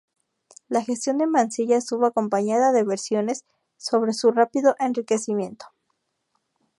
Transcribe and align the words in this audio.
La 0.67 0.81
gestión 0.83 1.19
de 1.19 1.27
Mansilla 1.27 1.77
estuvo 1.77 2.07
acompañada 2.07 2.71
de 2.71 2.83
versiones 2.83 3.45
sobre 3.77 4.13
su 4.13 4.31
rápido 4.31 4.75
enriquecimiento. 4.79 5.67